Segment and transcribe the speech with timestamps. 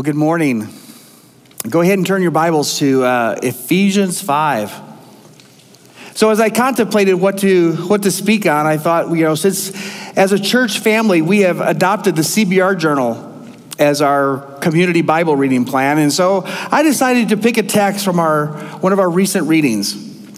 [0.00, 0.66] Well, good morning.
[1.68, 4.72] Go ahead and turn your Bibles to uh, Ephesians 5.
[6.14, 9.72] So, as I contemplated what to, what to speak on, I thought, you know, since
[10.16, 13.44] as a church family, we have adopted the CBR Journal
[13.78, 15.98] as our community Bible reading plan.
[15.98, 19.92] And so I decided to pick a text from our, one of our recent readings.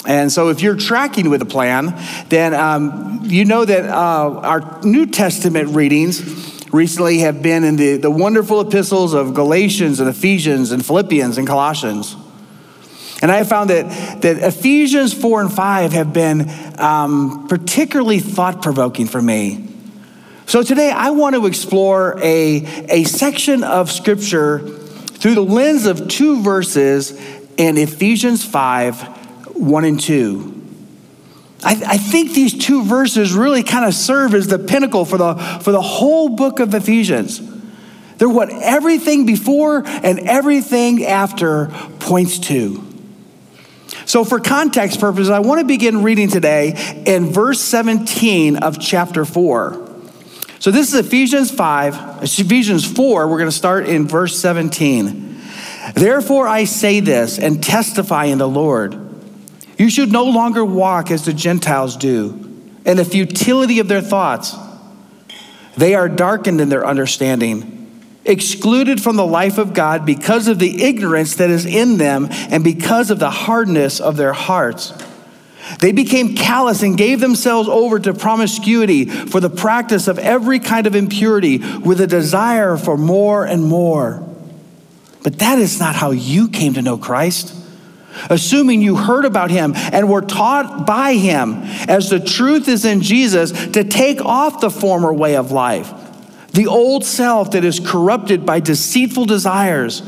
[0.05, 1.97] And so, if you're tracking with the plan,
[2.31, 7.99] then um, you know that uh, our New Testament readings recently have been in the,
[7.99, 12.17] the wonderful epistles of Galatians and Ephesians and Philippians and Colossians.
[13.21, 18.63] And I have found that, that Ephesians 4 and 5 have been um, particularly thought
[18.63, 19.69] provoking for me.
[20.47, 26.09] So today I want to explore a, a section of scripture through the lens of
[26.09, 27.13] two verses
[27.57, 29.21] in Ephesians 5
[29.57, 30.62] 1 and 2.
[31.65, 35.35] I, I, think these two verses really kind of serve as the pinnacle for the,
[35.63, 37.41] for the whole book of Ephesians.
[38.19, 41.67] They're what everything before and everything after
[42.01, 42.85] points to.
[44.07, 49.25] So, for context purposes, I want to begin reading today in verse 17 of chapter
[49.25, 49.89] 4.
[50.59, 53.29] So, this is Ephesians 5, Ephesians 4.
[53.29, 55.41] We're going to start in verse 17.
[55.95, 59.02] Therefore, I say this and testify in the Lord
[59.79, 62.49] you should no longer walk as the Gentiles do
[62.85, 64.57] in the futility of their thoughts.
[65.77, 67.91] They are darkened in their understanding,
[68.25, 72.63] excluded from the life of God because of the ignorance that is in them and
[72.63, 74.93] because of the hardness of their hearts.
[75.79, 80.87] They became callous and gave themselves over to promiscuity for the practice of every kind
[80.87, 84.29] of impurity with a desire for more and more.
[85.23, 87.62] But that is not how you came to know Christ
[88.31, 93.01] assuming you heard about him and were taught by him, as the truth is in
[93.01, 95.93] Jesus, to take off the former way of life,
[96.53, 100.03] the old self that is corrupted by deceitful desires,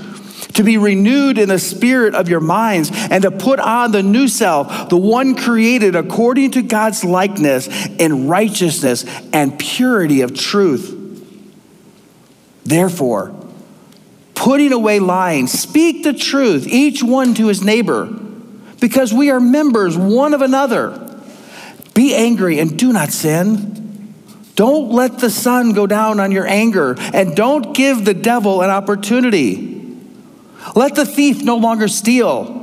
[0.52, 4.28] to be renewed in the spirit of your minds, and to put on the new
[4.28, 11.00] self, the one created according to God's likeness in righteousness and purity of truth.
[12.64, 13.34] Therefore,
[14.44, 15.46] putting away lying.
[15.46, 18.04] Speak the truth, each one to his neighbor,
[18.78, 21.00] because we are members one of another.
[21.94, 24.12] Be angry and do not sin.
[24.54, 28.68] Don't let the sun go down on your anger, and don't give the devil an
[28.68, 29.96] opportunity.
[30.76, 32.60] Let the thief no longer steal.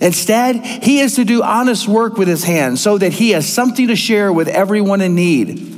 [0.00, 3.88] Instead, he is to do honest work with his hands so that he has something
[3.88, 5.75] to share with everyone in need.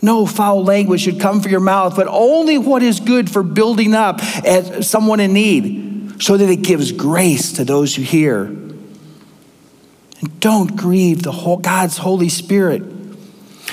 [0.00, 3.94] No foul language should come from your mouth, but only what is good for building
[3.94, 8.44] up as someone in need, so that it gives grace to those who hear.
[8.44, 12.82] And don't grieve the whole, God's Holy Spirit.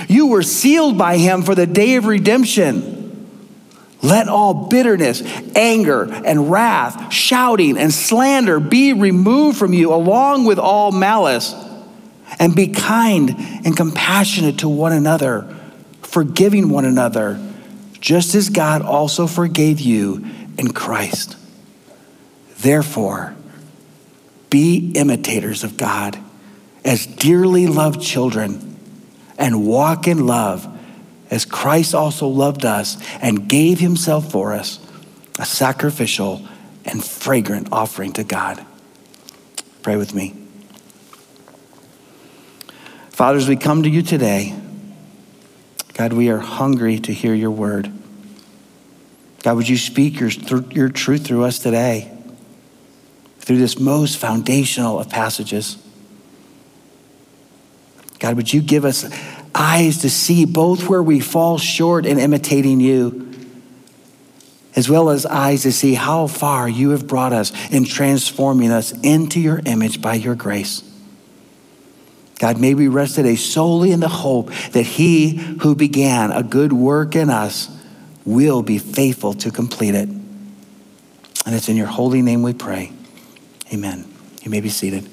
[0.08, 2.94] You were sealed by Him for the day of redemption.
[4.02, 5.24] Let all bitterness,
[5.56, 11.56] anger, and wrath, shouting, and slander be removed from you, along with all malice.
[12.40, 15.55] And be kind and compassionate to one another
[16.16, 17.38] forgiving one another,
[18.00, 20.26] just as God also forgave you
[20.58, 21.36] in Christ.
[22.60, 23.36] Therefore,
[24.50, 26.18] be imitators of God
[26.86, 28.78] as dearly loved children
[29.38, 30.66] and walk in love
[31.30, 34.80] as Christ also loved us and gave himself for us,
[35.38, 36.48] a sacrificial
[36.86, 38.66] and fragrant offering to God.
[39.82, 40.34] Pray with me.
[43.10, 44.56] Fathers, we come to you today,
[45.96, 47.90] God, we are hungry to hear your word.
[49.44, 50.30] God, would you speak your,
[50.72, 52.12] your truth through us today,
[53.40, 55.78] through this most foundational of passages?
[58.20, 59.06] God, would you give us
[59.54, 63.32] eyes to see both where we fall short in imitating you,
[64.76, 68.92] as well as eyes to see how far you have brought us in transforming us
[69.02, 70.84] into your image by your grace.
[72.40, 76.74] God, may we rest today solely in the hope that He who began a good
[76.74, 77.70] work in us
[78.26, 80.10] will be faithful to complete it.
[80.10, 82.92] And it's in your holy name we pray.
[83.74, 84.06] Amen.
[84.42, 85.08] You may be seated.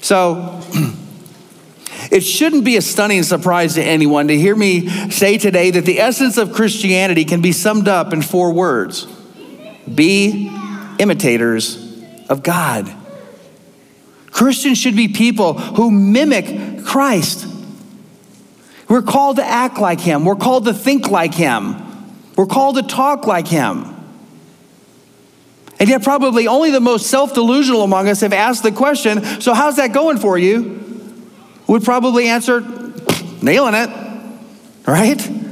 [0.00, 0.62] So,
[2.10, 6.00] it shouldn't be a stunning surprise to anyone to hear me say today that the
[6.00, 9.06] essence of Christianity can be summed up in four words
[9.92, 10.48] be
[10.98, 12.94] imitators of God.
[14.40, 17.46] Christians should be people who mimic Christ.
[18.88, 20.24] We're called to act like him.
[20.24, 21.76] We're called to think like him.
[22.36, 23.84] We're called to talk like him.
[25.78, 29.52] And yet, probably only the most self delusional among us have asked the question so,
[29.52, 31.22] how's that going for you?
[31.66, 32.60] Would probably answer,
[33.42, 33.90] nailing it,
[34.86, 35.49] right?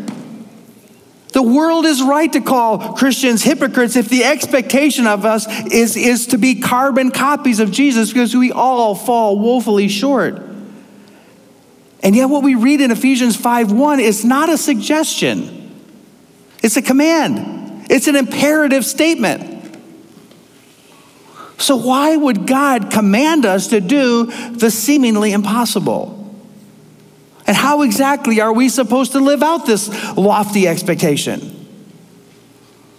[1.39, 6.27] The world is right to call Christians hypocrites if the expectation of us is, is
[6.27, 10.43] to be carbon copies of Jesus because we all fall woefully short.
[12.03, 15.81] And yet, what we read in Ephesians 5 1 is not a suggestion,
[16.61, 19.79] it's a command, it's an imperative statement.
[21.59, 26.18] So, why would God command us to do the seemingly impossible?
[27.49, 31.41] And how exactly are we supposed to live out this lofty expectation?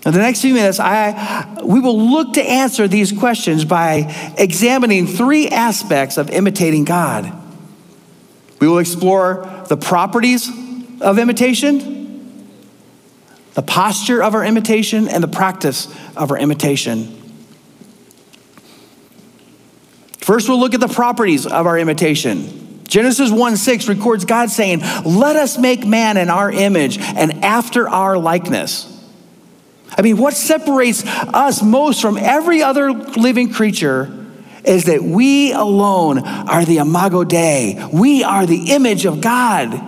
[0.03, 5.05] In the next few minutes, I, we will look to answer these questions by examining
[5.05, 7.31] three aspects of imitating God.
[8.59, 10.49] We will explore the properties
[10.99, 12.47] of imitation,
[13.53, 17.15] the posture of our imitation, and the practice of our imitation.
[20.17, 22.68] First, we'll look at the properties of our imitation.
[22.89, 27.87] Genesis 1 6 records God saying, Let us make man in our image and after
[27.87, 28.87] our likeness.
[29.95, 34.15] I mean, what separates us most from every other living creature
[34.63, 37.87] is that we alone are the imago Dei.
[37.93, 39.79] We are the image of God.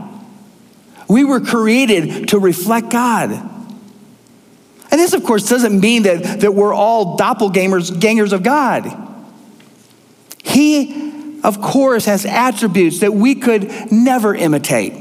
[1.07, 3.31] We were created to reflect God.
[3.31, 8.91] And this, of course, doesn't mean that, that we're all doppelgangers gangers of God.
[10.43, 11.10] He
[11.43, 14.93] of course, has attributes that we could never imitate.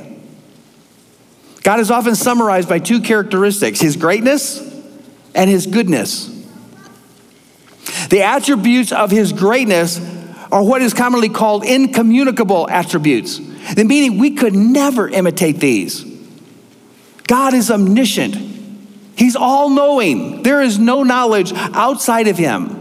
[1.62, 4.60] God is often summarized by two characteristics his greatness
[5.34, 6.28] and his goodness.
[8.08, 10.00] The attributes of his greatness
[10.50, 13.38] are what is commonly called incommunicable attributes,
[13.74, 16.04] the meaning we could never imitate these.
[17.26, 18.34] God is omniscient,
[19.16, 22.79] he's all knowing, there is no knowledge outside of him.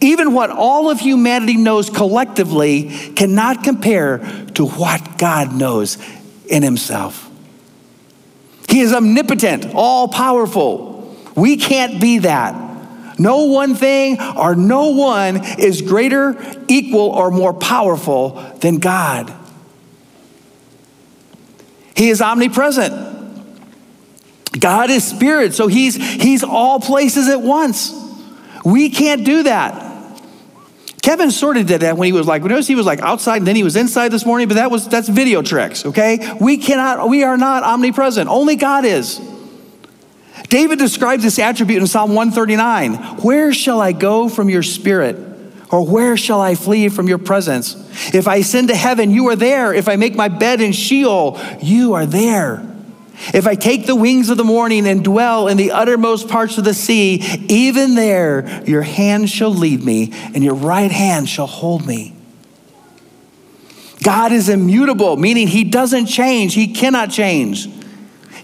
[0.00, 4.18] Even what all of humanity knows collectively cannot compare
[4.54, 5.98] to what God knows
[6.46, 7.30] in Himself.
[8.68, 11.16] He is omnipotent, all powerful.
[11.34, 12.66] We can't be that.
[13.18, 16.36] No one thing or no one is greater,
[16.68, 19.34] equal, or more powerful than God.
[21.96, 23.06] He is omnipresent.
[24.60, 27.92] God is spirit, so he's, he's all places at once.
[28.64, 29.88] We can't do that.
[31.02, 33.46] Kevin sort of did that when he was like, notice he was like outside and
[33.46, 36.36] then he was inside this morning, but that was that's video tricks, okay?
[36.40, 38.28] We cannot, we are not omnipresent.
[38.28, 39.20] Only God is.
[40.48, 42.94] David describes this attribute in Psalm 139.
[43.22, 45.16] Where shall I go from your spirit?
[45.70, 47.74] Or where shall I flee from your presence?
[48.14, 49.74] If I ascend to heaven, you are there.
[49.74, 52.67] If I make my bed in Sheol, you are there.
[53.34, 56.64] If I take the wings of the morning and dwell in the uttermost parts of
[56.64, 57.16] the sea,
[57.48, 62.14] even there your hand shall lead me and your right hand shall hold me.
[64.02, 67.68] God is immutable, meaning he doesn't change, he cannot change.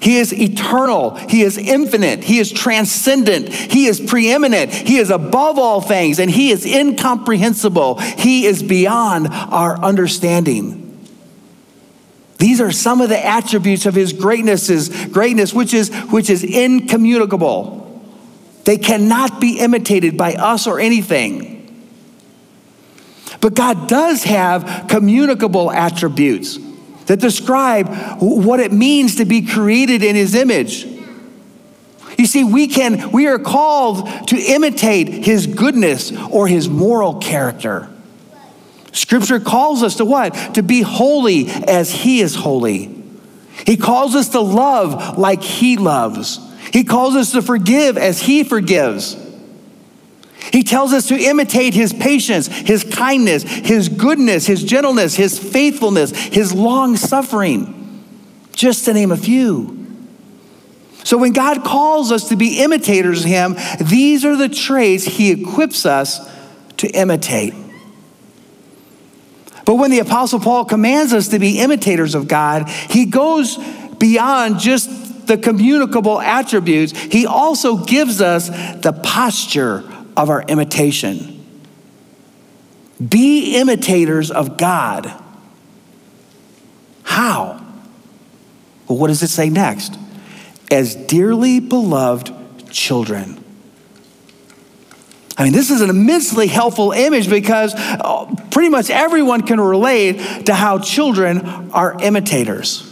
[0.01, 1.15] He is eternal.
[1.15, 2.23] He is infinite.
[2.23, 3.49] He is transcendent.
[3.49, 4.71] He is preeminent.
[4.71, 7.99] He is above all things and he is incomprehensible.
[7.99, 10.84] He is beyond our understanding.
[12.39, 16.43] These are some of the attributes of his greatness, his greatness, which is, which is
[16.43, 17.81] incommunicable.
[18.65, 21.53] They cannot be imitated by us or anything.
[23.41, 26.59] But God does have communicable attributes
[27.07, 27.89] that describe
[28.19, 30.87] what it means to be created in his image.
[32.17, 37.91] You see, we can we are called to imitate his goodness or his moral character.
[38.95, 40.31] Scripture calls us to what?
[40.55, 42.91] To be holy as He is holy.
[43.67, 46.39] He calls us to love like He loves.
[46.73, 49.21] He calls us to forgive as He forgives.
[50.53, 56.13] He tells us to imitate His patience, His kindness, His goodness, His gentleness, His faithfulness,
[56.13, 58.05] His long suffering,
[58.53, 59.87] just to name a few.
[61.03, 65.33] So when God calls us to be imitators of Him, these are the traits He
[65.33, 66.21] equips us
[66.77, 67.55] to imitate.
[69.65, 73.59] But when the Apostle Paul commands us to be imitators of God, he goes
[73.99, 78.49] beyond just the communicable attributes, he also gives us
[78.81, 79.85] the posture
[80.17, 81.31] of our imitation.
[83.07, 85.13] Be imitators of God.
[87.03, 87.65] How?
[88.89, 89.99] Well, what does it say next?
[90.71, 92.33] As dearly beloved
[92.71, 93.43] children.
[95.37, 100.47] I mean, this is an immensely helpful image because uh, pretty much everyone can relate
[100.47, 102.91] to how children are imitators.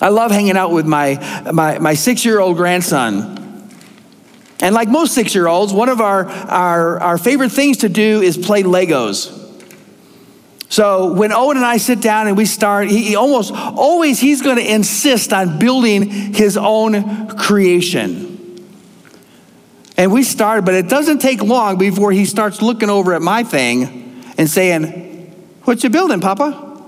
[0.00, 3.36] I love hanging out with my, my, my six year old grandson.
[4.60, 8.22] And like most six year olds, one of our, our, our favorite things to do
[8.22, 9.36] is play Legos.
[10.68, 14.40] So when Owen and I sit down and we start, he, he almost always he's
[14.40, 18.39] going to insist on building his own creation.
[20.00, 23.42] And we start, but it doesn't take long before he starts looking over at my
[23.42, 25.26] thing and saying,
[25.64, 26.82] What you building, Papa?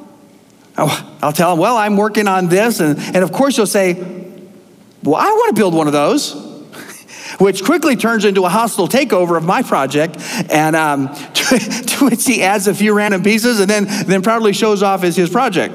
[0.78, 2.80] Oh, I'll tell him, Well, I'm working on this.
[2.80, 3.92] And, and of course, he'll say,
[5.02, 6.32] Well, I want to build one of those
[7.38, 10.16] which quickly turns into a hostile takeover of my project,
[10.48, 14.54] and um, to, to, which he adds a few random pieces and then, then proudly
[14.54, 15.74] shows off as his project.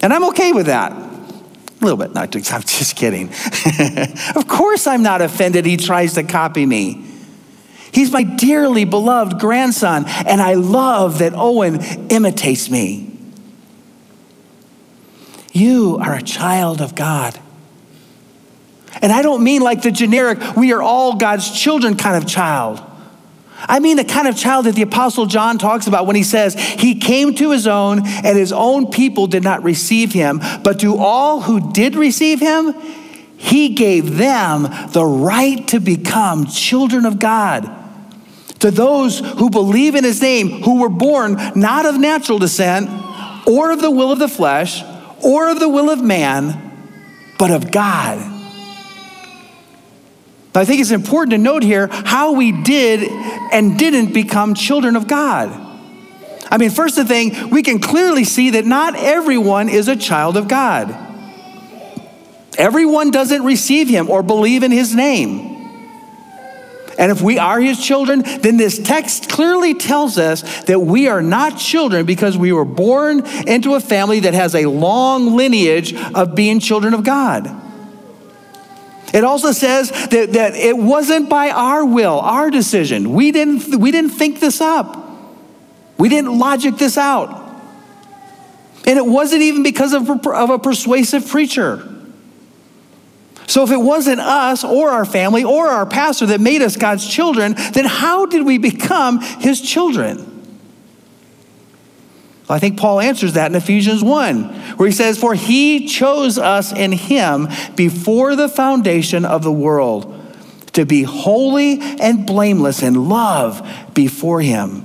[0.00, 1.05] And I'm okay with that.
[1.80, 3.28] A little bit, not, I'm just kidding.
[4.36, 7.04] of course, I'm not offended he tries to copy me.
[7.92, 11.80] He's my dearly beloved grandson, and I love that Owen
[12.10, 13.10] imitates me.
[15.52, 17.38] You are a child of God.
[19.00, 22.82] And I don't mean like the generic, we are all God's children kind of child.
[23.68, 26.54] I mean the kind of child that the Apostle John talks about when he says,
[26.54, 30.40] He came to his own, and his own people did not receive him.
[30.62, 32.74] But to all who did receive him,
[33.36, 37.70] he gave them the right to become children of God.
[38.60, 42.88] To those who believe in his name, who were born not of natural descent,
[43.46, 44.82] or of the will of the flesh,
[45.22, 46.62] or of the will of man,
[47.38, 48.35] but of God.
[50.56, 53.06] But I think it's important to note here how we did
[53.52, 55.50] and didn't become children of God.
[56.50, 60.38] I mean, first the thing, we can clearly see that not everyone is a child
[60.38, 60.96] of God.
[62.56, 65.74] Everyone doesn't receive him or believe in his name.
[66.98, 71.20] And if we are his children, then this text clearly tells us that we are
[71.20, 76.34] not children because we were born into a family that has a long lineage of
[76.34, 77.64] being children of God.
[79.14, 83.12] It also says that, that it wasn't by our will, our decision.
[83.12, 84.96] We didn't, we didn't think this up,
[85.98, 87.44] we didn't logic this out.
[88.86, 91.92] And it wasn't even because of, of a persuasive preacher.
[93.48, 97.06] So, if it wasn't us or our family or our pastor that made us God's
[97.06, 100.32] children, then how did we become his children?
[102.48, 106.72] I think Paul answers that in Ephesians 1, where he says, For he chose us
[106.72, 110.12] in him before the foundation of the world
[110.72, 114.84] to be holy and blameless in love before him.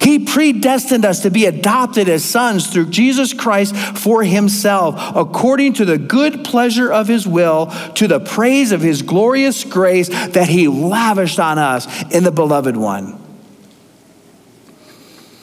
[0.00, 5.84] He predestined us to be adopted as sons through Jesus Christ for himself, according to
[5.84, 10.68] the good pleasure of his will, to the praise of his glorious grace that he
[10.68, 13.18] lavished on us in the beloved one.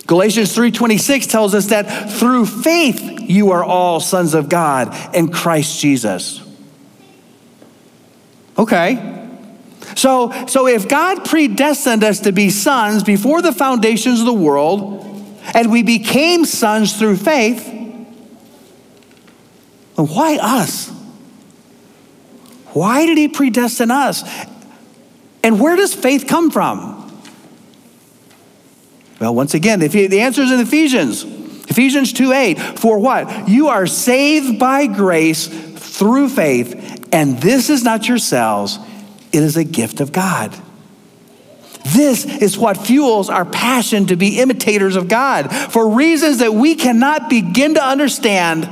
[0.07, 5.79] Galatians 3:26 tells us that through faith you are all sons of God in Christ
[5.79, 6.41] Jesus.
[8.57, 9.13] Okay.
[9.95, 15.03] So, so if God predestined us to be sons before the foundations of the world,
[15.53, 17.73] and we became sons through faith,
[19.95, 20.89] why us?
[22.73, 24.23] Why did he predestine us?
[25.43, 26.95] And where does faith come from?
[29.19, 31.25] Well, once again, the answer is in Ephesians.
[31.67, 32.59] Ephesians 2 8.
[32.79, 33.49] For what?
[33.49, 38.79] You are saved by grace through faith, and this is not yourselves,
[39.31, 40.55] it is a gift of God.
[41.93, 46.75] This is what fuels our passion to be imitators of God for reasons that we
[46.75, 48.69] cannot begin to understand.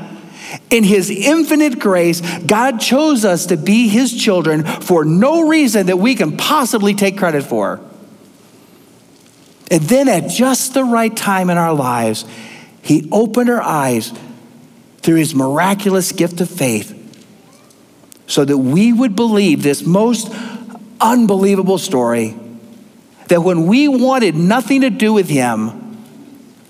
[0.70, 5.98] In His infinite grace, God chose us to be His children for no reason that
[5.98, 7.82] we can possibly take credit for.
[9.72, 12.26] And then at just the right time in our lives,
[12.86, 14.14] He opened our eyes
[15.00, 16.92] through His miraculous gift of faith
[18.28, 20.32] so that we would believe this most
[21.02, 22.36] unbelievable story
[23.28, 25.98] that when we wanted nothing to do with Him,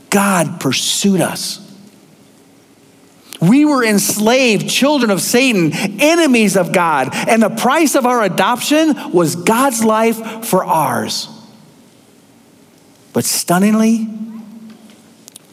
[0.09, 1.61] God pursued us.
[3.41, 9.11] We were enslaved children of Satan, enemies of God, and the price of our adoption
[9.11, 11.27] was God's life for ours.
[13.11, 14.07] But stunningly,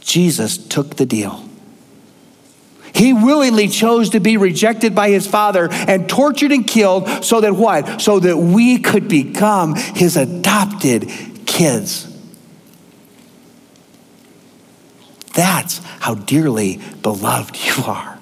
[0.02, 1.48] Jesus took the deal.
[2.94, 7.54] He willingly chose to be rejected by his father and tortured and killed so that
[7.54, 8.00] what?
[8.00, 11.08] So that we could become his adopted
[11.46, 12.08] kids.
[15.34, 18.18] That's how dearly beloved you are.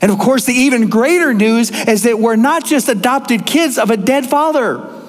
[0.00, 3.90] And of course, the even greater news is that we're not just adopted kids of
[3.90, 5.01] a dead father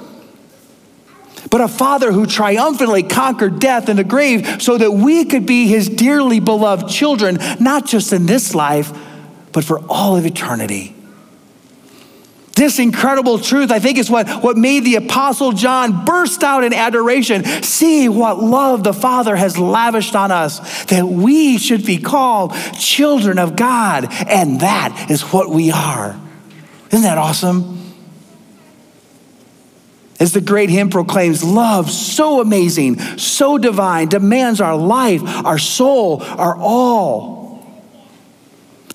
[1.53, 5.67] but a father who triumphantly conquered death and the grave so that we could be
[5.67, 8.91] his dearly beloved children, not just in this life,
[9.51, 10.95] but for all of eternity.
[12.55, 16.73] This incredible truth, I think, is what, what made the Apostle John burst out in
[16.73, 17.43] adoration.
[17.61, 23.37] See what love the Father has lavished on us, that we should be called children
[23.37, 24.07] of God.
[24.27, 26.19] And that is what we are.
[26.89, 27.82] Isn't that awesome?
[30.23, 36.23] As the great hymn proclaims, love so amazing, so divine, demands our life, our soul,
[36.23, 37.61] our all.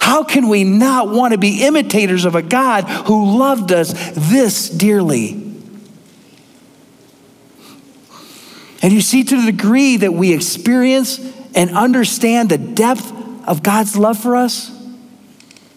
[0.01, 4.71] How can we not want to be imitators of a God who loved us this
[4.71, 5.33] dearly?
[8.81, 11.19] And you see, to the degree that we experience
[11.55, 13.13] and understand the depth
[13.47, 14.75] of God's love for us,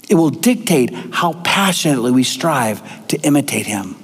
[0.07, 4.00] it will dictate how passionately we strive to imitate Him.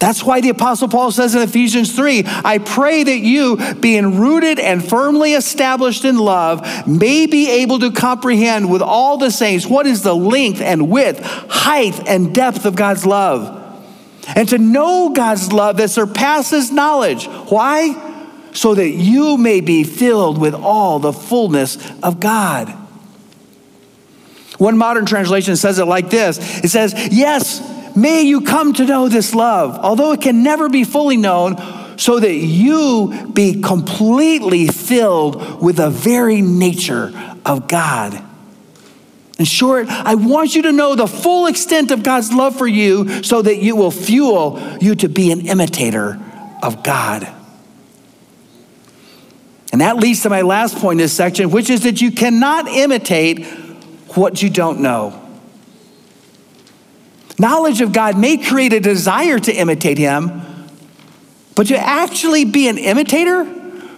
[0.00, 4.58] That's why the Apostle Paul says in Ephesians 3 I pray that you, being rooted
[4.58, 9.86] and firmly established in love, may be able to comprehend with all the saints what
[9.86, 13.58] is the length and width, height and depth of God's love.
[14.34, 17.26] And to know God's love that surpasses knowledge.
[17.26, 18.08] Why?
[18.52, 22.68] So that you may be filled with all the fullness of God.
[24.56, 27.60] One modern translation says it like this it says, Yes,
[28.00, 31.56] May you come to know this love, although it can never be fully known,
[31.98, 37.12] so that you be completely filled with the very nature
[37.44, 38.24] of God.
[39.38, 43.22] In short, I want you to know the full extent of God's love for you
[43.22, 46.18] so that you will fuel you to be an imitator
[46.62, 47.28] of God.
[49.72, 52.66] And that leads to my last point in this section, which is that you cannot
[52.66, 53.44] imitate
[54.14, 55.19] what you don't know.
[57.40, 60.42] Knowledge of God may create a desire to imitate Him,
[61.54, 63.44] but to actually be an imitator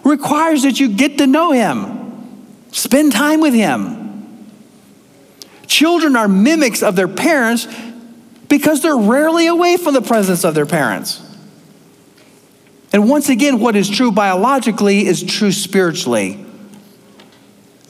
[0.04, 4.46] requires that you get to know Him, spend time with Him.
[5.66, 7.66] Children are mimics of their parents
[8.48, 11.20] because they're rarely away from the presence of their parents.
[12.92, 16.46] And once again, what is true biologically is true spiritually.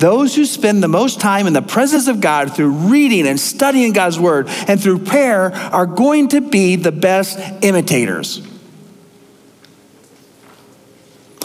[0.03, 3.93] Those who spend the most time in the presence of God through reading and studying
[3.93, 8.45] God's word and through prayer are going to be the best imitators.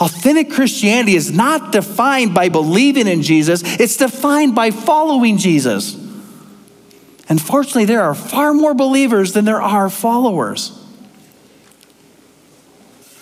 [0.02, 5.96] Authentic Christianity is not defined by believing in Jesus, it's defined by following Jesus.
[7.30, 10.84] Unfortunately, there are far more believers than there are followers.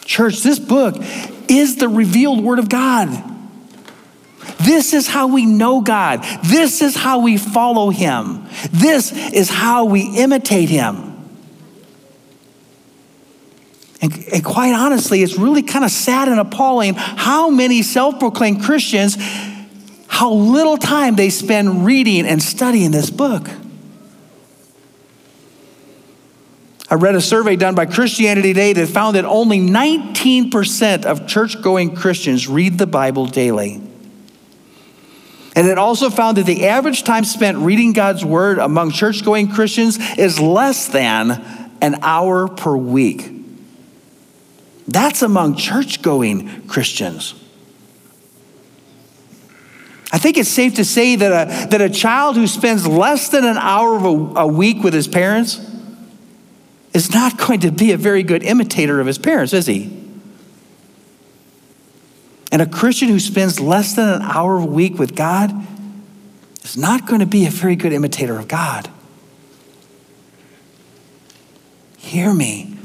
[0.05, 0.95] Church, this book
[1.49, 3.34] is the revealed Word of God.
[4.59, 6.23] This is how we know God.
[6.43, 8.47] This is how we follow Him.
[8.71, 11.15] This is how we imitate Him.
[14.01, 18.61] And, and quite honestly, it's really kind of sad and appalling how many self proclaimed
[18.61, 19.17] Christians,
[20.07, 23.49] how little time they spend reading and studying this book.
[26.87, 31.59] I read a survey done by Christianity Today that found that only 19% of church
[31.61, 33.81] going Christians read the Bible daily.
[35.55, 39.47] And it also found that the average time spent reading God's word among church going
[39.47, 41.31] Christians is less than
[41.81, 43.31] an hour per week.
[44.87, 47.41] That's among church going Christians.
[50.11, 53.45] I think it's safe to say that a, that a child who spends less than
[53.45, 55.59] an hour a, a week with his parents
[56.93, 59.94] is not going to be a very good imitator of his parents, is he?
[62.51, 65.51] And a Christian who spends less than an hour a week with God
[66.63, 68.89] is not going to be a very good imitator of God.
[71.97, 72.77] Hear me.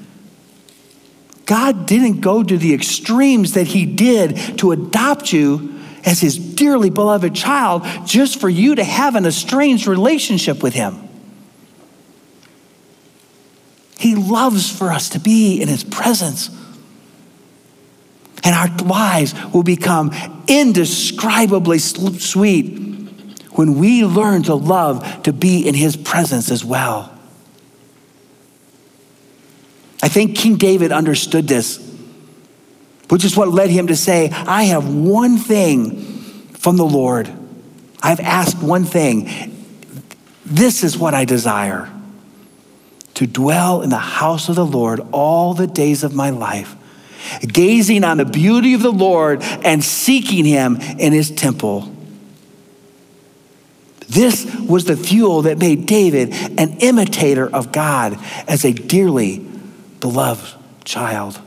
[1.46, 6.90] God didn't go to the extremes that He did to adopt you as His dearly
[6.90, 11.09] beloved child just for you to have an estranged relationship with Him.
[13.99, 16.51] He loves for us to be in His presence
[18.42, 20.12] and our lives will become
[20.48, 22.79] indescribably sweet
[23.53, 27.12] when we learn to love to be in his presence as well.
[30.03, 31.79] I think King David understood this,
[33.09, 36.00] which is what led him to say, I have one thing
[36.55, 37.31] from the Lord.
[38.03, 39.29] I've asked one thing.
[40.46, 41.90] This is what I desire
[43.14, 46.74] to dwell in the house of the Lord all the days of my life
[47.41, 51.95] gazing on the beauty of the Lord and seeking him in his temple.
[54.09, 59.39] This was the fuel that made David an imitator of God as a dearly
[60.01, 61.41] beloved child.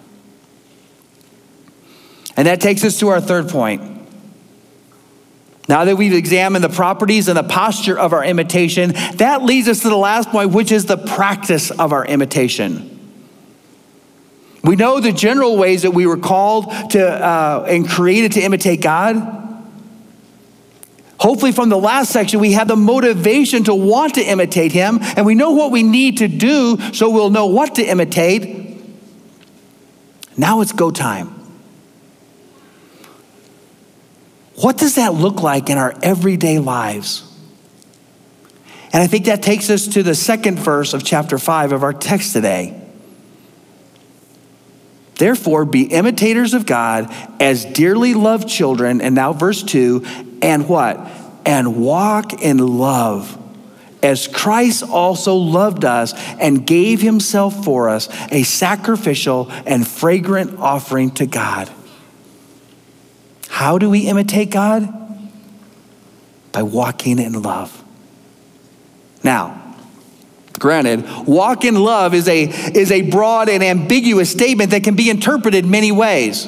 [2.38, 3.82] And that takes us to our third point.
[5.68, 9.82] Now that we've examined the properties and the posture of our imitation, that leads us
[9.82, 12.93] to the last point, which is the practice of our imitation.
[14.64, 18.82] We know the general ways that we were called to uh, and created to imitate
[18.82, 19.42] God.
[21.20, 25.26] Hopefully, from the last section, we have the motivation to want to imitate Him, and
[25.26, 28.82] we know what we need to do so we'll know what to imitate.
[30.38, 31.28] Now it's go time.
[34.56, 37.30] What does that look like in our everyday lives?
[38.94, 41.94] And I think that takes us to the second verse of chapter 5 of our
[41.94, 42.83] text today.
[45.16, 49.02] Therefore, be imitators of God as dearly loved children.
[49.02, 50.04] And now, verse 2
[50.42, 51.00] and what?
[51.46, 53.38] And walk in love
[54.04, 61.12] as Christ also loved us and gave himself for us, a sacrificial and fragrant offering
[61.12, 61.72] to God.
[63.48, 64.94] How do we imitate God?
[66.52, 67.82] By walking in love.
[69.24, 69.63] Now,
[70.60, 75.10] granted, walk in love is a, is a broad and ambiguous statement that can be
[75.10, 76.48] interpreted many ways.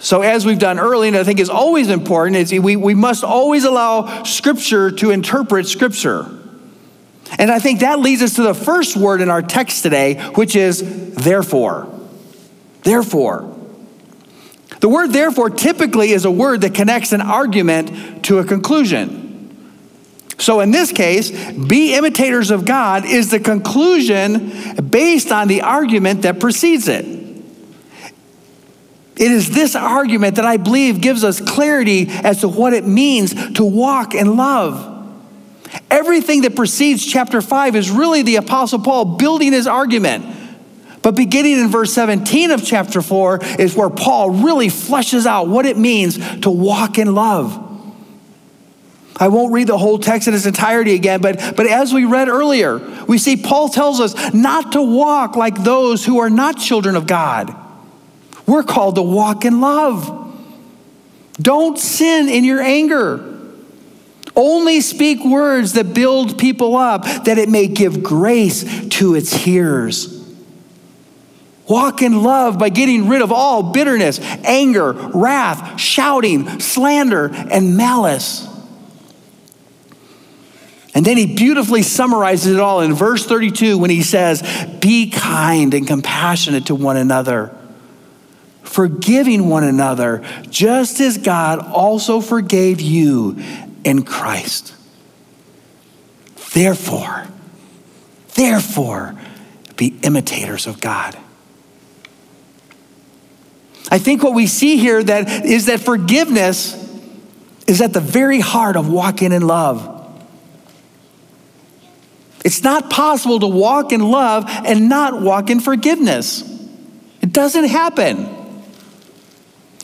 [0.00, 3.24] So, as we've done earlier, and I think is always important, is we, we must
[3.24, 6.38] always allow Scripture to interpret Scripture.
[7.36, 10.54] And I think that leads us to the first word in our text today, which
[10.54, 11.92] is therefore.
[12.82, 13.54] Therefore.
[14.80, 19.27] The word therefore typically is a word that connects an argument to a conclusion.
[20.38, 26.22] So in this case, be imitators of God is the conclusion based on the argument
[26.22, 27.04] that precedes it.
[29.16, 33.52] It is this argument that I believe gives us clarity as to what it means
[33.54, 34.94] to walk in love.
[35.90, 40.24] Everything that precedes chapter 5 is really the Apostle Paul building his argument.
[41.02, 45.66] But beginning in verse 17 of chapter 4 is where Paul really fleshes out what
[45.66, 47.67] it means to walk in love.
[49.20, 52.28] I won't read the whole text in its entirety again, but, but as we read
[52.28, 56.94] earlier, we see Paul tells us not to walk like those who are not children
[56.94, 57.54] of God.
[58.46, 60.14] We're called to walk in love.
[61.40, 63.24] Don't sin in your anger.
[64.36, 70.14] Only speak words that build people up, that it may give grace to its hearers.
[71.68, 78.48] Walk in love by getting rid of all bitterness, anger, wrath, shouting, slander, and malice.
[80.98, 84.42] And then he beautifully summarizes it all in verse 32 when he says,
[84.80, 87.56] Be kind and compassionate to one another,
[88.64, 93.38] forgiving one another, just as God also forgave you
[93.84, 94.74] in Christ.
[96.52, 97.28] Therefore,
[98.34, 99.14] therefore,
[99.76, 101.16] be imitators of God.
[103.88, 106.74] I think what we see here that is that forgiveness
[107.68, 109.94] is at the very heart of walking in love.
[112.44, 116.42] It's not possible to walk in love and not walk in forgiveness.
[117.20, 118.34] It doesn't happen.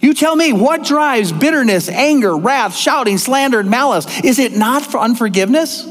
[0.01, 4.07] You tell me what drives bitterness, anger, wrath, shouting, slander, and malice?
[4.21, 5.88] Is it not for unforgiveness?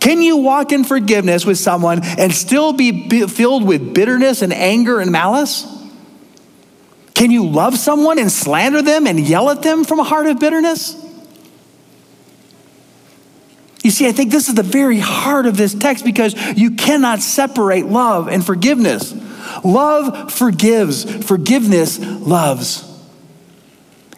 [0.00, 5.00] Can you walk in forgiveness with someone and still be filled with bitterness and anger
[5.00, 5.66] and malice?
[7.14, 10.38] Can you love someone and slander them and yell at them from a heart of
[10.38, 10.94] bitterness?
[13.88, 17.20] You see, I think this is the very heart of this text because you cannot
[17.20, 19.14] separate love and forgiveness.
[19.64, 22.84] Love forgives, forgiveness loves.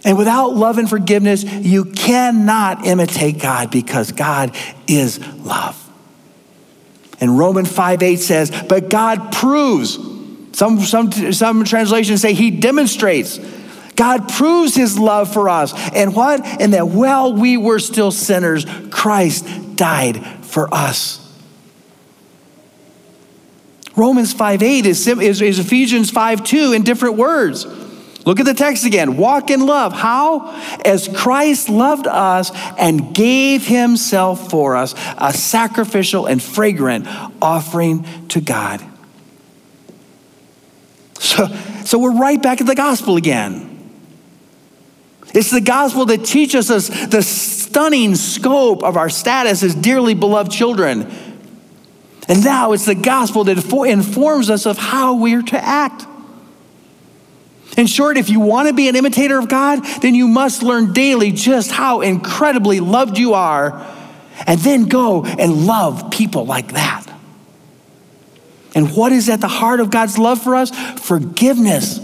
[0.05, 4.57] And without love and forgiveness, you cannot imitate God because God
[4.89, 5.77] is love.
[7.21, 10.01] And Romans 5 8 says, But God proves
[10.51, 13.39] some, some, some translations say he demonstrates.
[14.01, 15.75] God proves his love for us.
[15.93, 16.43] And what?
[16.59, 21.19] And that while we were still sinners, Christ died for us.
[23.97, 27.67] Romans 5 8 is, is, is Ephesians 5 2 in different words.
[28.25, 29.19] Look at the text again.
[29.19, 29.93] Walk in love.
[29.93, 30.51] How?
[30.83, 37.07] As Christ loved us and gave himself for us, a sacrificial and fragrant
[37.43, 38.83] offering to God.
[41.19, 41.49] So,
[41.85, 43.70] so we're right back at the gospel again.
[45.33, 50.51] It's the gospel that teaches us the stunning scope of our status as dearly beloved
[50.51, 51.11] children.
[52.29, 56.07] And now it's the gospel that informs us of how we're to act.
[57.77, 60.93] In short, if you want to be an imitator of God, then you must learn
[60.93, 63.87] daily just how incredibly loved you are,
[64.47, 67.07] and then go and love people like that.
[68.75, 70.71] And what is at the heart of God's love for us?
[71.01, 71.99] Forgiveness.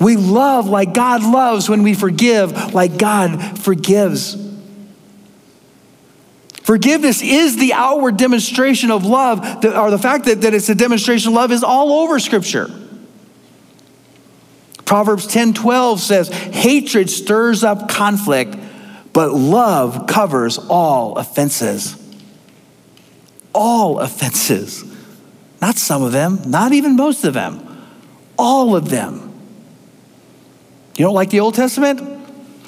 [0.00, 4.36] We love like God loves when we forgive like God forgives.
[6.62, 11.28] Forgiveness is the outward demonstration of love, or the fact that, that it's a demonstration
[11.28, 12.70] of love is all over Scripture.
[14.86, 18.56] Proverbs 10 12 says, Hatred stirs up conflict,
[19.12, 22.00] but love covers all offenses.
[23.52, 24.84] All offenses.
[25.60, 27.86] Not some of them, not even most of them,
[28.38, 29.33] all of them.
[30.96, 32.00] You don't like the Old Testament?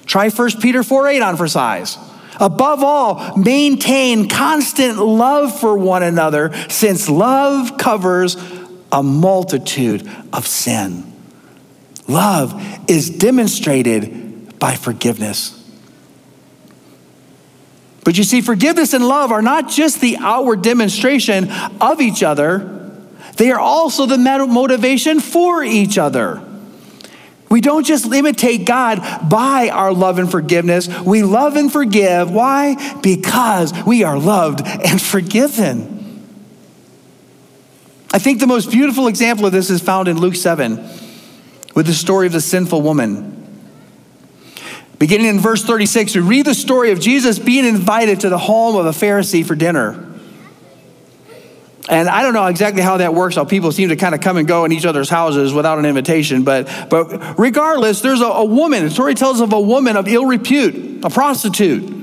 [0.07, 1.99] Try 1 Peter 4 8 on for size.
[2.39, 8.37] Above all, maintain constant love for one another, since love covers
[8.93, 11.13] a multitude of sin.
[12.09, 15.53] Love is demonstrated by forgiveness.
[18.05, 22.73] But you see, forgiveness and love are not just the outward demonstration of each other,
[23.37, 26.46] they are also the motivation for each other.
[27.49, 30.89] We don't just imitate God by our love and forgiveness.
[31.01, 32.31] We love and forgive.
[32.31, 32.99] Why?
[33.03, 35.97] Because we are loved and forgiven.
[38.13, 40.77] I think the most beautiful example of this is found in Luke 7
[41.75, 43.35] with the story of the sinful woman.
[44.99, 48.77] Beginning in verse 36, we read the story of Jesus being invited to the home
[48.77, 50.06] of a Pharisee for dinner.
[51.89, 54.37] And I don't know exactly how that works, how people seem to kind of come
[54.37, 56.43] and go in each other's houses without an invitation.
[56.43, 60.27] But, but regardless, there's a, a woman, the story tells of a woman of ill
[60.27, 61.95] repute, a prostitute.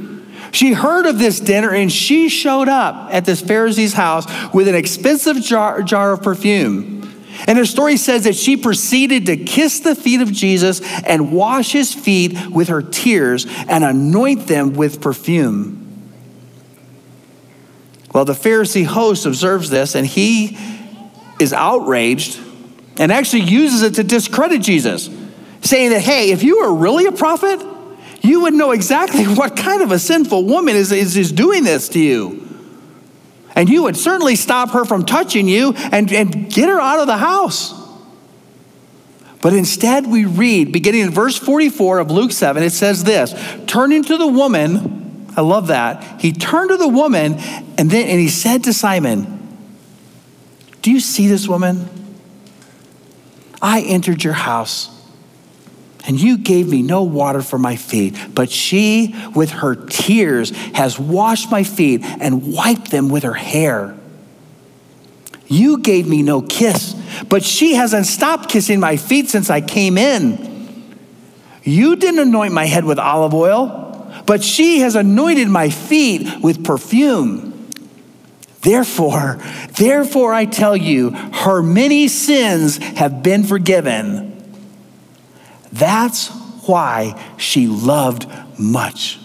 [0.54, 4.76] She heard of this dinner and she showed up at this Pharisee's house with an
[4.76, 6.94] expensive jar, jar of perfume.
[7.48, 11.72] And her story says that she proceeded to kiss the feet of Jesus and wash
[11.72, 15.83] his feet with her tears and anoint them with perfume.
[18.14, 20.58] Well, the Pharisee host observes this and he
[21.40, 22.40] is outraged
[22.98, 25.10] and actually uses it to discredit Jesus,
[25.62, 27.60] saying that, hey, if you were really a prophet,
[28.22, 31.90] you would know exactly what kind of a sinful woman is, is, is doing this
[31.90, 32.40] to you.
[33.56, 37.08] And you would certainly stop her from touching you and, and get her out of
[37.08, 37.80] the house.
[39.42, 43.36] But instead, we read, beginning in verse 44 of Luke 7, it says this
[43.68, 45.03] Turning to the woman,
[45.36, 46.22] I love that.
[46.22, 47.36] He turned to the woman
[47.78, 49.58] and then and he said to Simon,
[50.82, 51.90] Do you see this woman?
[53.62, 54.90] I entered your house
[56.06, 61.00] and you gave me no water for my feet, but she, with her tears, has
[61.00, 63.98] washed my feet and wiped them with her hair.
[65.48, 66.94] You gave me no kiss,
[67.30, 70.52] but she hasn't stopped kissing my feet since I came in.
[71.64, 73.83] You didn't anoint my head with olive oil
[74.26, 77.70] but she has anointed my feet with perfume.
[78.62, 79.40] Therefore,
[79.76, 84.30] therefore I tell you, her many sins have been forgiven.
[85.72, 86.30] That's
[86.66, 88.26] why she loved
[88.58, 89.20] much.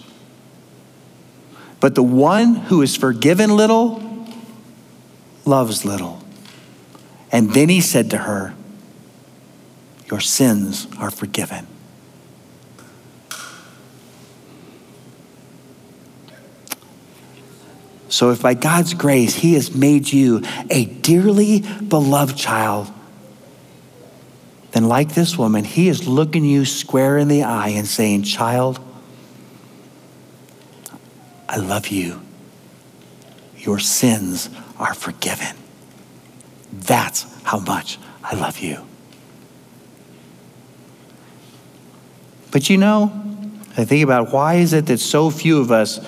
[1.79, 4.03] But the one who is forgiven little
[5.45, 6.21] loves little.
[7.31, 8.53] And then he said to her,
[10.11, 11.67] Your sins are forgiven.
[18.09, 22.91] So, if by God's grace He has made you a dearly beloved child,
[24.71, 28.79] then, like this woman, He is looking you square in the eye and saying, Child,
[31.47, 32.21] I love you.
[33.57, 35.55] Your sins are forgiven.
[36.71, 38.85] That's how much I love you.
[42.51, 43.11] But you know,
[43.77, 45.99] I think about why is it that so few of us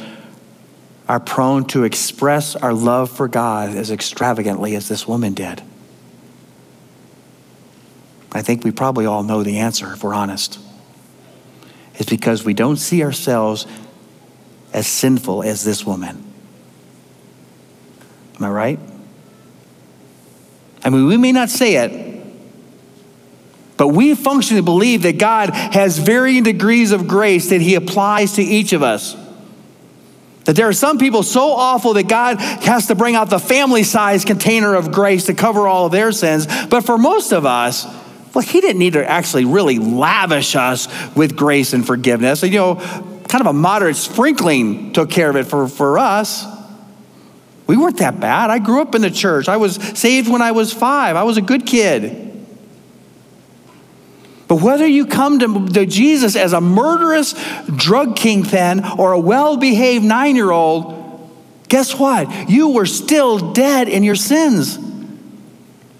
[1.07, 5.61] are prone to express our love for God as extravagantly as this woman did?
[8.31, 10.59] I think we probably all know the answer if we're honest.
[11.95, 13.67] It's because we don't see ourselves
[14.73, 16.23] as sinful as this woman.
[18.37, 18.79] Am I right?
[20.83, 22.25] I mean, we may not say it,
[23.77, 28.41] but we functionally believe that God has varying degrees of grace that He applies to
[28.41, 29.15] each of us.
[30.51, 33.83] That there are some people so awful that God has to bring out the family
[33.83, 36.45] size container of grace to cover all of their sins.
[36.65, 37.85] But for most of us,
[38.35, 42.43] well, He didn't need to actually really lavish us with grace and forgiveness.
[42.43, 46.45] You know, kind of a moderate sprinkling took care of it for, for us.
[47.65, 48.49] We weren't that bad.
[48.49, 49.47] I grew up in the church.
[49.47, 51.15] I was saved when I was five.
[51.15, 52.20] I was a good kid.
[54.51, 57.33] But whether you come to, to Jesus as a murderous
[57.73, 61.31] drug kingpin or a well behaved nine year old,
[61.69, 62.49] guess what?
[62.49, 64.77] You were still dead in your sins.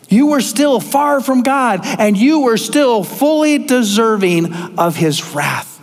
[0.10, 5.80] You were still far from God, and you were still fully deserving of his wrath,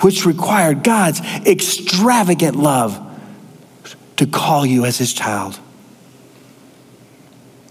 [0.00, 2.98] which required God's extravagant love
[4.16, 5.60] to call you as his child.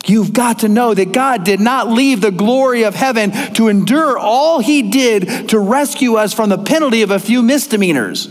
[0.05, 4.17] You've got to know that God did not leave the glory of heaven to endure
[4.17, 8.27] all he did to rescue us from the penalty of a few misdemeanors.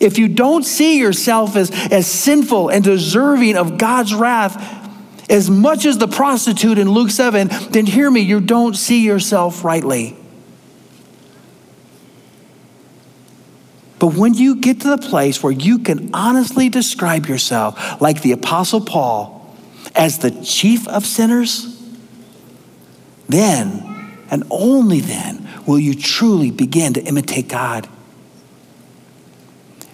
[0.00, 4.76] If you don't see yourself as, as sinful and deserving of God's wrath,
[5.30, 9.64] as much as the prostitute in Luke 7, then hear me, you don't see yourself
[9.64, 10.16] rightly.
[13.98, 18.32] But when you get to the place where you can honestly describe yourself, like the
[18.32, 19.37] Apostle Paul,
[19.98, 21.76] as the chief of sinners,
[23.28, 23.84] then
[24.30, 27.88] and only then will you truly begin to imitate God.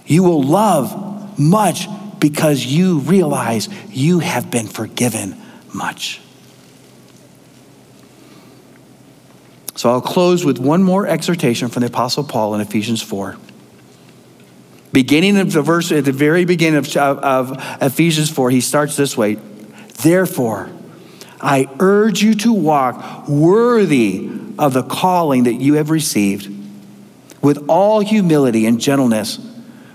[0.07, 1.89] You will love much
[2.21, 5.41] because you realize you have been forgiven
[5.73, 6.21] much.
[9.75, 13.37] So I'll close with one more exhortation from the Apostle Paul in Ephesians 4.
[14.93, 19.17] Beginning of the verse, at the very beginning of, of Ephesians 4, he starts this
[19.17, 19.39] way
[20.03, 20.71] Therefore,
[21.41, 26.51] I urge you to walk worthy of the calling that you have received,
[27.43, 29.39] with all humility and gentleness,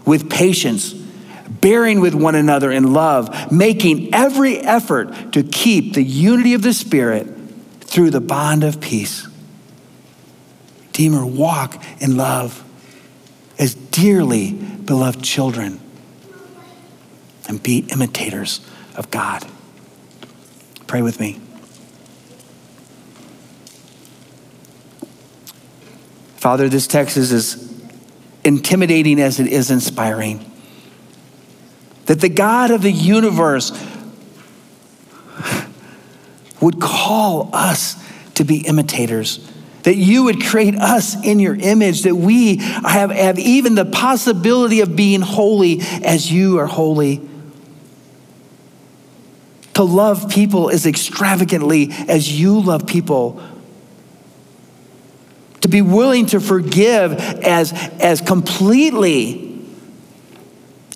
[0.06, 6.54] with patience, bearing with one another in love, making every effort to keep the unity
[6.54, 7.28] of the Spirit
[7.82, 9.28] through the bond of peace.
[10.88, 12.64] Redeemer, walk in love
[13.58, 15.80] as dearly beloved children
[17.48, 18.60] and be imitators
[18.96, 19.46] of God.
[20.89, 21.39] Pray with me.
[26.38, 27.71] Father, this text is as
[28.43, 30.52] intimidating as it is inspiring.
[32.08, 33.71] That the God of the universe
[36.60, 39.47] would call us to be imitators.
[39.84, 44.82] That you would create us in your image, that we have, have even the possibility
[44.82, 47.29] of being holy as you are holy
[49.80, 53.42] to love people as extravagantly as you love people.
[55.62, 59.65] To be willing to forgive as, as completely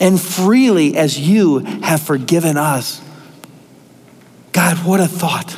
[0.02, 3.02] and freely as you have forgiven us.
[4.52, 5.52] God, what a thought.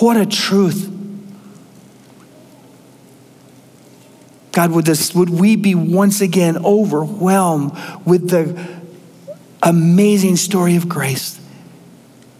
[0.00, 0.90] What a truth.
[4.50, 8.79] God, would, this, would we be once again overwhelmed with the
[9.62, 11.40] amazing story of grace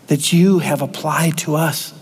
[0.07, 1.95] that you have applied to us.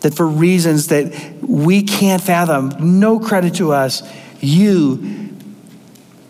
[0.00, 4.02] That for reasons that we can't fathom, no credit to us,
[4.40, 5.32] you,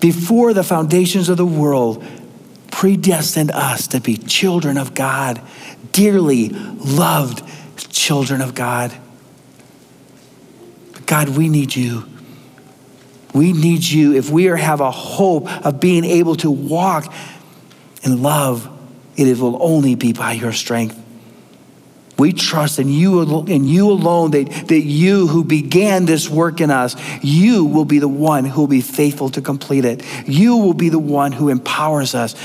[0.00, 2.04] before the foundations of the world,
[2.70, 5.40] predestined us to be children of God,
[5.92, 7.42] dearly loved
[7.90, 8.92] children of God.
[11.06, 12.04] God, we need you.
[13.34, 17.12] We need you if we have a hope of being able to walk
[18.02, 18.70] in love.
[19.16, 21.00] It will only be by your strength.
[22.16, 26.70] We trust in you, in you alone that, that you who began this work in
[26.70, 30.04] us, you will be the one who will be faithful to complete it.
[30.26, 32.36] You will be the one who empowers us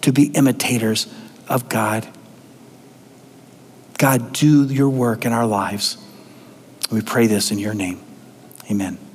[0.00, 1.06] to be imitators
[1.48, 2.08] of God.
[3.98, 5.98] God, do your work in our lives.
[6.90, 8.00] We pray this in your name.
[8.70, 9.09] Amen.